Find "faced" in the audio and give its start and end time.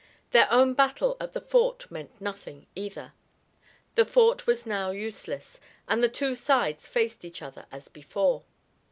6.87-7.23